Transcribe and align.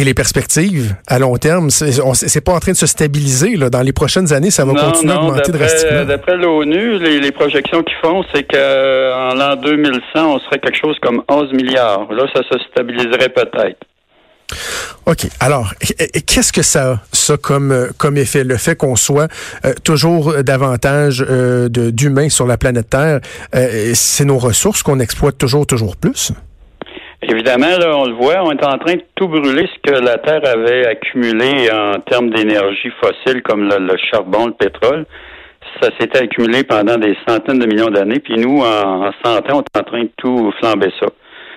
Et 0.00 0.04
les 0.04 0.14
perspectives 0.14 0.94
à 1.06 1.18
long 1.18 1.36
terme, 1.36 1.68
c'est 1.68 2.40
pas 2.40 2.54
en 2.54 2.58
train 2.58 2.72
de 2.72 2.76
se 2.78 2.86
stabiliser. 2.86 3.56
Là. 3.56 3.68
Dans 3.68 3.82
les 3.82 3.92
prochaines 3.92 4.32
années, 4.32 4.50
ça 4.50 4.64
va 4.64 4.72
continuer 4.72 5.12
à 5.12 5.20
augmenter 5.20 5.52
drastiquement. 5.52 6.06
D'après 6.06 6.38
l'ONU, 6.38 6.98
les, 6.98 7.32
projections 7.32 7.82
qu'ils 7.82 7.98
font, 8.00 8.24
c'est 8.34 8.44
qu'en 8.44 9.34
l'an 9.34 9.56
2100, 9.56 10.00
on 10.16 10.38
serait 10.38 10.58
quelque 10.58 10.78
chose 10.78 10.96
comme 11.02 11.22
11 11.28 11.52
milliards. 11.52 12.10
Là, 12.14 12.24
ça 12.34 12.40
se 12.50 12.58
stabiliserait 12.70 13.28
peut-être. 13.28 13.76
OK. 15.04 15.26
Alors, 15.38 15.74
qu'est-ce 16.26 16.54
que 16.54 16.62
ça 16.62 16.92
a, 16.92 17.00
ça, 17.12 17.36
comme, 17.36 17.90
comme 17.98 18.16
effet? 18.16 18.42
Le 18.42 18.56
fait 18.56 18.76
qu'on 18.76 18.96
soit 18.96 19.28
euh, 19.66 19.74
toujours 19.84 20.42
davantage 20.42 21.22
euh, 21.28 21.68
d'humains 21.68 22.30
sur 22.30 22.46
la 22.46 22.56
planète 22.56 22.88
Terre, 22.88 23.20
euh, 23.54 23.92
c'est 23.92 24.24
nos 24.24 24.38
ressources 24.38 24.82
qu'on 24.82 24.98
exploite 24.98 25.36
toujours, 25.36 25.66
toujours 25.66 25.94
plus? 25.96 26.32
Évidemment, 27.30 27.78
là, 27.78 27.96
on 27.96 28.06
le 28.06 28.14
voit, 28.14 28.42
on 28.42 28.50
est 28.50 28.64
en 28.64 28.76
train 28.78 28.94
de 28.94 29.04
tout 29.14 29.28
brûler 29.28 29.68
ce 29.72 29.88
que 29.88 30.00
la 30.00 30.18
Terre 30.18 30.42
avait 30.44 30.84
accumulé 30.84 31.70
en 31.70 32.00
termes 32.00 32.30
d'énergie 32.30 32.90
fossile, 33.00 33.40
comme 33.42 33.68
le, 33.68 33.96
charbon, 34.10 34.46
le 34.46 34.52
pétrole. 34.54 35.06
Ça 35.80 35.90
s'était 36.00 36.24
accumulé 36.24 36.64
pendant 36.64 36.96
des 36.96 37.16
centaines 37.28 37.60
de 37.60 37.66
millions 37.66 37.90
d'années, 37.90 38.18
puis 38.18 38.34
nous, 38.34 38.58
en, 38.58 39.06
en 39.06 39.12
100 39.24 39.36
ans, 39.36 39.42
on 39.52 39.60
est 39.60 39.78
en 39.78 39.84
train 39.84 40.02
de 40.02 40.10
tout 40.16 40.52
flamber 40.58 40.92
ça. 40.98 41.06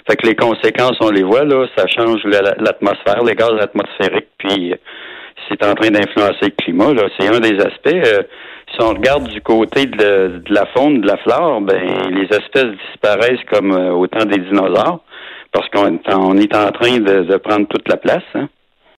Fait 0.07 0.15
que 0.15 0.27
les 0.27 0.35
conséquences, 0.35 0.97
on 1.01 1.09
les 1.09 1.23
voit, 1.23 1.43
là, 1.43 1.65
ça 1.75 1.87
change 1.87 2.21
l'atmosphère, 2.25 3.23
les 3.23 3.33
gaz 3.33 3.53
atmosphériques, 3.59 4.29
puis 4.37 4.75
c'est 5.49 5.65
en 5.65 5.73
train 5.73 5.89
d'influencer 5.89 6.37
le 6.43 6.63
climat, 6.63 6.93
là. 6.93 7.03
C'est 7.17 7.29
un 7.29 7.39
des 7.39 7.57
aspects. 7.59 7.87
Euh, 7.87 8.21
si 8.71 8.77
on 8.79 8.89
regarde 8.89 9.27
du 9.27 9.41
côté 9.41 9.87
de, 9.87 10.43
la 10.49 10.67
faune, 10.67 11.01
de 11.01 11.07
la 11.07 11.17
flore, 11.17 11.61
ben 11.61 11.81
les 12.11 12.25
espèces 12.25 12.75
disparaissent 12.89 13.43
comme 13.51 13.71
euh, 13.71 13.91
au 13.91 14.05
temps 14.05 14.25
des 14.25 14.37
dinosaures 14.37 14.99
parce 15.53 15.69
qu'on 15.69 16.37
est 16.37 16.55
en 16.55 16.71
train 16.71 16.99
de, 16.99 17.37
prendre 17.37 17.67
toute 17.67 17.87
la 17.87 17.97
place. 17.97 18.23
Hein. 18.35 18.49